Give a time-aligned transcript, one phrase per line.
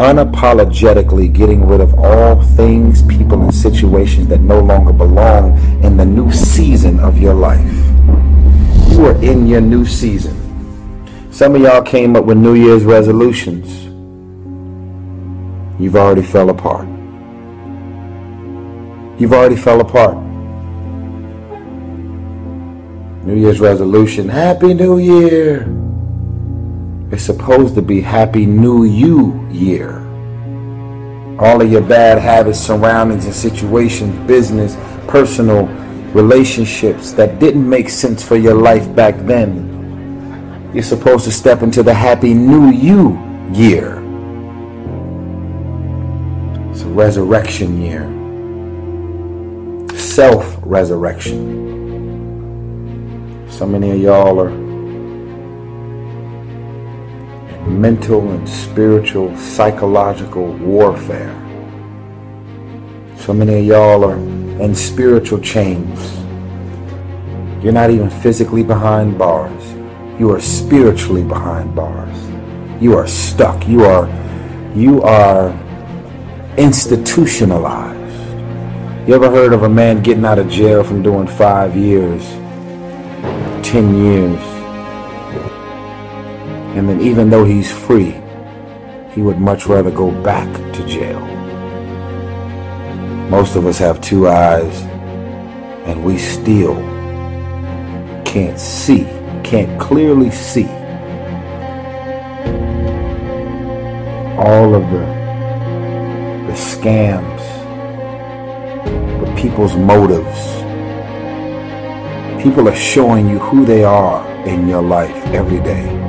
[0.00, 6.06] unapologetically getting rid of all things, people, and situations that no longer belong in the
[6.06, 7.74] new season of your life.
[8.90, 10.34] You are in your new season.
[11.30, 13.84] Some of y'all came up with New Year's resolutions.
[15.78, 16.88] You've already fell apart.
[19.20, 20.16] You've already fell apart.
[23.26, 25.89] New Year's resolution, Happy New Year.
[27.12, 29.98] It's supposed to be Happy New You Year.
[31.40, 34.76] All of your bad habits, surroundings, and situations, business,
[35.08, 35.66] personal
[36.14, 40.70] relationships that didn't make sense for your life back then.
[40.72, 43.18] You're supposed to step into the Happy New You
[43.52, 43.96] Year.
[46.70, 48.06] It's a resurrection year.
[49.98, 51.58] Self resurrection.
[53.50, 54.59] So many of y'all are
[57.70, 61.34] mental and spiritual, psychological warfare.
[63.16, 65.98] So many of y'all are in spiritual chains.
[67.62, 69.72] You're not even physically behind bars.
[70.18, 72.16] You are spiritually behind bars.
[72.82, 73.66] You are stuck.
[73.68, 74.08] You are
[74.74, 75.50] you are
[76.56, 77.98] institutionalized.
[79.08, 82.22] You ever heard of a man getting out of jail from doing five years
[83.70, 84.49] 10 years.
[86.76, 88.14] And then even though he's free,
[89.12, 91.20] he would much rather go back to jail.
[93.28, 94.82] Most of us have two eyes
[95.86, 96.76] and we still
[98.24, 99.04] can't see,
[99.42, 100.68] can't clearly see
[104.38, 105.04] all of the,
[106.46, 107.40] the scams,
[109.24, 110.60] the people's motives
[112.42, 115.99] People are showing you who they are in your life every day.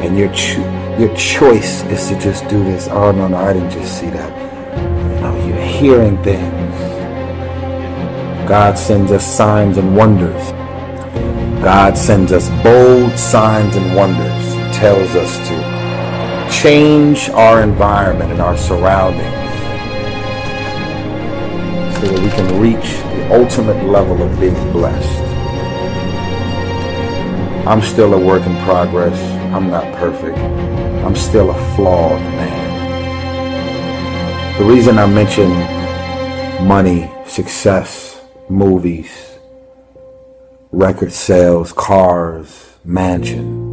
[0.00, 2.88] And your cho- your choice is to just do this.
[2.88, 4.32] Oh no, no, I didn't just see that.
[5.14, 6.76] You know, you're hearing things.
[8.48, 10.50] God sends us signs and wonders.
[11.62, 14.54] God sends us bold signs and wonders.
[14.54, 19.20] He tells us to change our environment and our surroundings
[21.96, 25.20] so that we can reach the ultimate level of being blessed.
[27.66, 29.18] I'm still a work in progress.
[29.54, 30.38] I'm not perfect.
[31.04, 32.68] I'm still a flawed man.
[34.58, 35.50] The reason I mention
[36.66, 39.38] money, success, movies,
[40.72, 43.68] record sales, cars, mansion,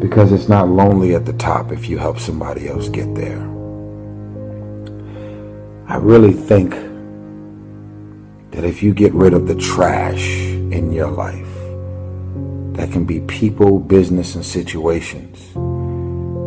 [0.00, 3.42] because it's not lonely at the top if you help somebody else get there.
[5.86, 6.70] I really think
[8.50, 11.59] that if you get rid of the trash, in your life.
[12.74, 15.38] That can be people, business, and situations.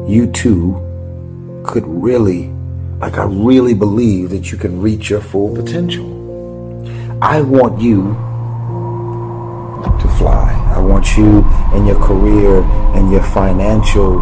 [0.09, 0.79] You too
[1.65, 2.47] could really,
[2.99, 6.09] like, I really believe that you can reach your full potential.
[7.21, 8.15] I want you
[10.01, 10.51] to fly.
[10.75, 12.61] I want you and your career
[12.95, 14.19] and your financial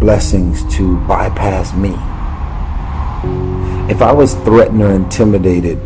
[0.00, 1.94] blessings to bypass me.
[3.92, 5.82] If I was threatened or intimidated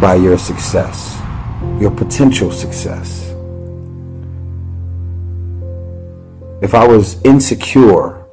[0.00, 1.20] by your success,
[1.80, 3.30] your potential success.
[6.62, 8.24] If I was insecure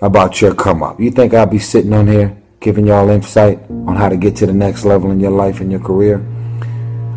[0.00, 3.96] about your come up, you think I'd be sitting on here giving y'all insight on
[3.96, 6.18] how to get to the next level in your life and your career?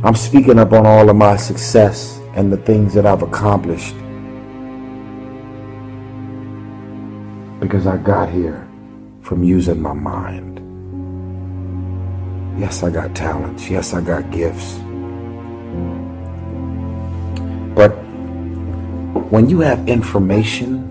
[0.03, 3.95] I'm speaking up on all of my success and the things that I've accomplished
[7.59, 8.67] because I got here
[9.21, 10.57] from using my mind.
[12.59, 13.69] Yes, I got talents.
[13.69, 14.79] Yes, I got gifts.
[17.79, 17.91] But
[19.31, 20.83] when you have information,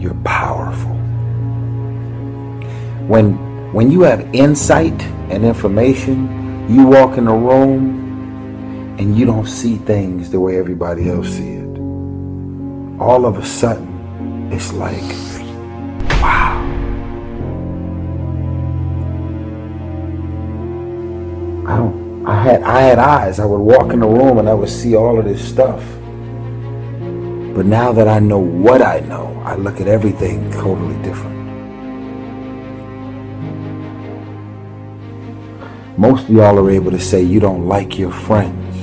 [0.00, 0.90] you're powerful.
[3.06, 3.38] When
[3.72, 5.00] when you have insight
[5.30, 11.08] and information, you walk in a room and you don't see things the way everybody
[11.08, 11.78] else see it.
[12.98, 15.10] All of a sudden, it's like
[16.20, 16.58] wow.
[21.68, 22.05] I don't.
[22.26, 23.38] I had I had eyes.
[23.38, 25.80] I would walk in the room and I would see all of this stuff.
[27.54, 31.36] But now that I know what I know, I look at everything totally different.
[35.96, 38.76] Most of y'all are able to say you don't like your friends.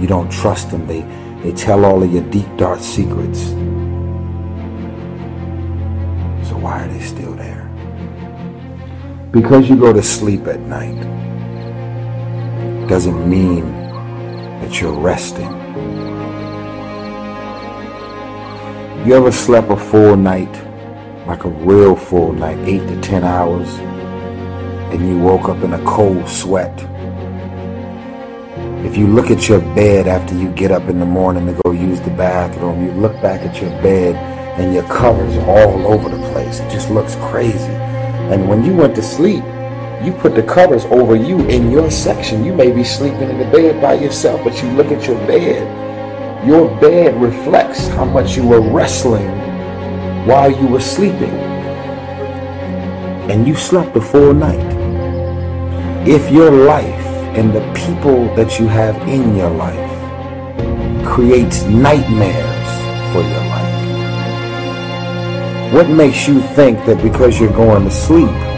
[0.00, 0.86] You don't trust them.
[0.86, 1.00] They
[1.42, 3.40] they tell all of your deep dark secrets.
[6.48, 7.68] So why are they still there?
[9.32, 11.12] Because you go to sleep at night
[12.92, 13.64] doesn't mean
[14.60, 15.50] that you're resting.
[19.06, 20.52] You ever slept a full night,
[21.26, 23.66] like a real full night, eight to ten hours,
[24.92, 26.78] and you woke up in a cold sweat?
[28.84, 31.72] If you look at your bed after you get up in the morning to go
[31.72, 34.16] use the bathroom, you look back at your bed
[34.60, 36.60] and your covers are all over the place.
[36.60, 37.72] It just looks crazy.
[38.28, 39.42] And when you went to sleep,
[40.04, 42.44] you put the covers over you in your section.
[42.44, 45.82] You may be sleeping in the bed by yourself, but you look at your bed
[46.44, 49.30] your bed reflects how much you were wrestling
[50.26, 51.32] while you were sleeping.
[53.30, 54.58] And you slept a full night.
[56.04, 57.06] If your life
[57.36, 62.68] and the people that you have in your life creates nightmares
[63.12, 63.72] for your life,
[65.72, 68.51] what makes you think that because you're going to sleep,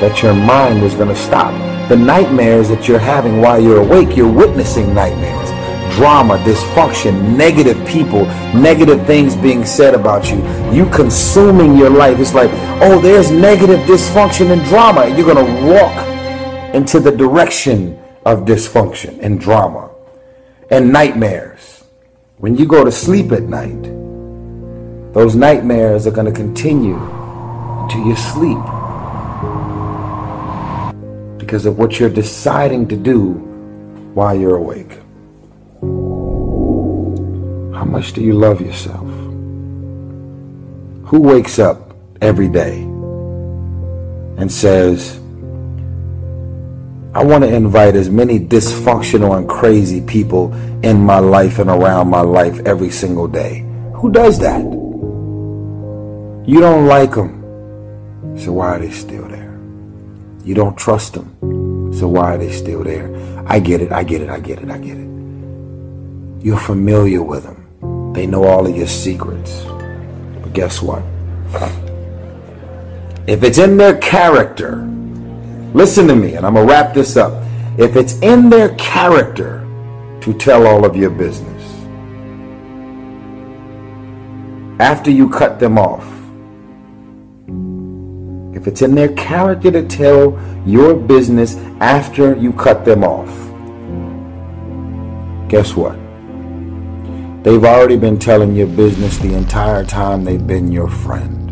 [0.00, 1.52] that your mind is going to stop?
[1.88, 5.50] The nightmares that you're having while you're awake, you're witnessing nightmares
[5.96, 10.36] drama, dysfunction, negative people, negative things being said about you.
[10.70, 12.18] You consuming your life.
[12.18, 12.50] It's like,
[12.82, 15.02] oh, there's negative dysfunction and drama.
[15.02, 19.90] And You're going to walk into the direction of dysfunction and drama
[20.70, 21.84] and nightmares.
[22.38, 23.82] When you go to sleep at night,
[25.14, 28.75] those nightmares are going to continue to your sleep
[31.46, 33.34] because of what you're deciding to do
[34.14, 34.98] while you're awake.
[37.72, 39.06] How much do you love yourself?
[41.06, 42.80] Who wakes up every day
[44.38, 45.18] and says,
[47.14, 50.52] I want to invite as many dysfunctional and crazy people
[50.82, 53.64] in my life and around my life every single day?
[53.94, 54.62] Who does that?
[56.44, 59.46] You don't like them, so why are they still there?
[60.44, 61.35] You don't trust them,
[61.98, 63.10] so why are they still there?
[63.46, 65.08] I get it, I get it, I get it, I get it.
[66.44, 68.12] You're familiar with them.
[68.12, 69.64] They know all of your secrets.
[70.42, 71.02] But guess what?
[73.26, 74.86] If it's in their character,
[75.74, 77.42] listen to me, and I'm going to wrap this up.
[77.78, 79.66] If it's in their character
[80.20, 81.62] to tell all of your business,
[84.80, 86.06] after you cut them off,
[88.66, 93.28] it's in their character to tell your business after you cut them off,
[95.48, 95.96] guess what?
[97.44, 101.44] They've already been telling your business the entire time they've been your friend.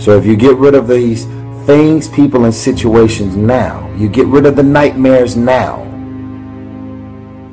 [0.00, 1.24] So if you get rid of these
[1.66, 5.78] things, people, and situations now, you get rid of the nightmares now,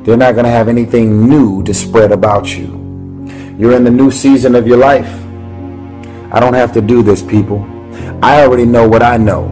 [0.03, 3.25] they're not going to have anything new to spread about you.
[3.57, 5.26] You're in the new season of your life.
[6.31, 7.65] I don't have to do this, people.
[8.21, 9.45] I already know what I know.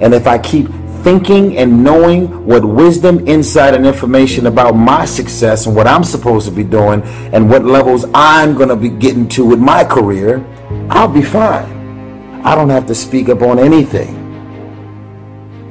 [0.00, 0.68] And if I keep
[1.02, 6.48] thinking and knowing what wisdom, insight, and information about my success and what I'm supposed
[6.48, 10.44] to be doing and what levels I'm going to be getting to with my career,
[10.90, 12.42] I'll be fine.
[12.44, 14.16] I don't have to speak up on anything.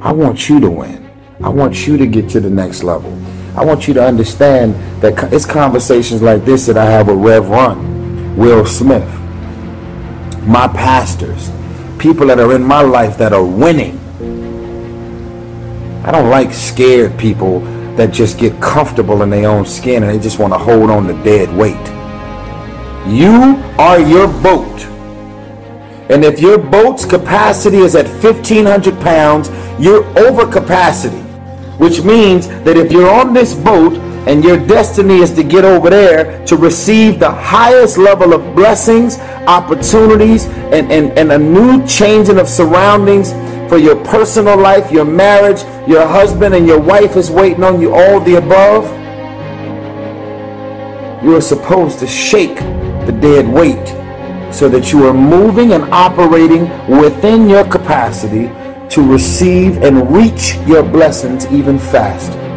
[0.02, 1.10] I want you to win.
[1.42, 3.12] I want you to get to the next level.
[3.56, 7.48] I want you to understand that it's conversations like this that I have with Rev
[7.48, 9.08] Run, Will Smith,
[10.46, 11.50] my pastors,
[11.98, 13.98] people that are in my life that are winning
[16.08, 17.60] I don't like scared people
[17.96, 21.06] that just get comfortable in their own skin and they just want to hold on
[21.06, 21.76] to dead weight.
[23.06, 24.86] You are your boat.
[26.08, 31.18] And if your boat's capacity is at 1,500 pounds, you're over capacity.
[31.76, 33.92] Which means that if you're on this boat
[34.28, 39.18] and your destiny is to get over there to receive the highest level of blessings,
[39.48, 43.32] opportunities, and, and, and a new changing of surroundings
[43.70, 47.94] for your personal life, your marriage, your husband and your wife is waiting on you,
[47.94, 48.84] all the above.
[51.24, 52.58] You are supposed to shake
[53.06, 53.88] the dead weight
[54.52, 56.68] so that you are moving and operating
[57.00, 58.48] within your capacity
[58.90, 62.47] to receive and reach your blessings even faster.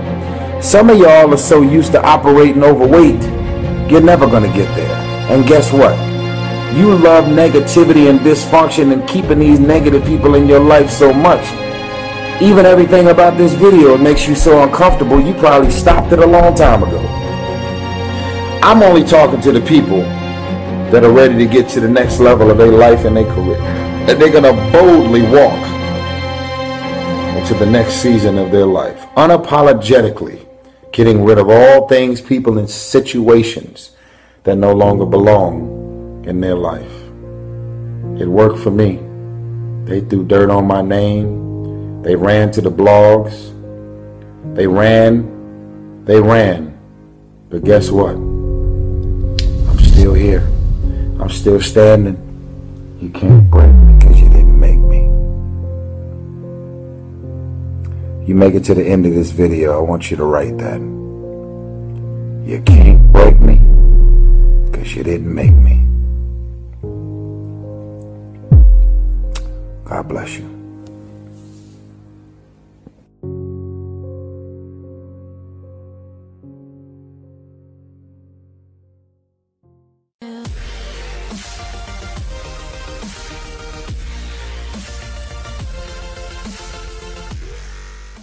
[0.62, 3.20] Some of y'all are so used to operating overweight,
[3.92, 4.96] you're never going to get there.
[5.32, 5.98] And guess what?
[6.78, 11.42] You love negativity and dysfunction and keeping these negative people in your life so much.
[12.44, 16.54] Even everything about this video makes you so uncomfortable, you probably stopped it a long
[16.54, 17.00] time ago.
[18.62, 20.02] I'm only talking to the people
[20.92, 23.58] that are ready to get to the next level of their life and their career.
[24.06, 25.58] That they're going to boldly walk
[27.36, 30.51] into the next season of their life, unapologetically
[30.92, 33.96] getting rid of all things, people, and situations
[34.44, 36.92] that no longer belong in their life.
[38.20, 39.00] It worked for me.
[39.86, 42.04] They threw dirt on my name.
[42.04, 43.56] They ran to the blogs.
[44.56, 46.04] They ran.
[46.06, 46.78] They ran.
[47.50, 48.16] But guess what?
[48.16, 50.48] I'm still here.
[51.20, 52.18] I'm still standing.
[53.00, 53.81] You can't break
[58.24, 60.80] You make it to the end of this video, I want you to write that.
[62.48, 63.56] You can't break me
[64.66, 65.88] because you didn't make me.
[69.86, 70.61] God bless you.